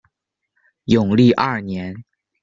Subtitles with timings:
[0.85, 2.03] 永历二年。